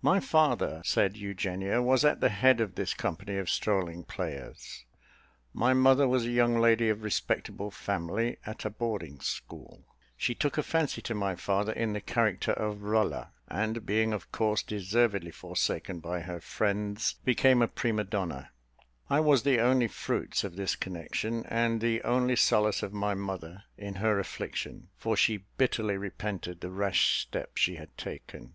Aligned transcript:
"My 0.00 0.18
father," 0.18 0.82
said 0.84 1.16
Eugenia, 1.16 1.80
"was 1.80 2.04
at 2.04 2.18
the 2.18 2.28
head 2.28 2.60
of 2.60 2.74
this 2.74 2.92
company 2.92 3.36
of 3.38 3.48
strolling 3.48 4.02
players; 4.02 4.84
my 5.54 5.72
mother 5.72 6.08
was 6.08 6.24
a 6.26 6.30
young 6.30 6.58
lady 6.58 6.88
of 6.88 7.04
respectable 7.04 7.70
family, 7.70 8.38
at 8.44 8.64
a 8.64 8.70
boarding 8.70 9.20
school. 9.20 9.84
She 10.16 10.34
took 10.34 10.58
a 10.58 10.62
fancy 10.64 11.00
to 11.02 11.14
my 11.14 11.36
father 11.36 11.70
in 11.70 11.92
the 11.92 12.00
character 12.00 12.50
of 12.50 12.82
'Rolla'; 12.82 13.30
and, 13.46 13.86
being 13.86 14.12
of 14.12 14.32
course 14.32 14.60
deservedly 14.60 15.30
forsaken 15.30 16.00
by 16.00 16.22
her 16.22 16.40
friends, 16.40 17.14
became 17.24 17.62
a 17.62 17.68
prima 17.68 18.02
donna. 18.02 18.50
I 19.08 19.20
was 19.20 19.44
the 19.44 19.60
only 19.60 19.86
fruits 19.86 20.42
of 20.42 20.56
this 20.56 20.74
connection, 20.74 21.46
and 21.46 21.80
the 21.80 22.02
only 22.02 22.34
solace 22.34 22.82
of 22.82 22.92
my 22.92 23.14
mother 23.14 23.62
in 23.78 23.94
her 24.02 24.18
affliction; 24.18 24.88
for 24.96 25.16
she 25.16 25.44
bitterly 25.58 25.96
repented 25.96 26.60
the 26.60 26.72
rash 26.72 27.20
step 27.22 27.56
she 27.56 27.76
had 27.76 27.96
taken. 27.96 28.54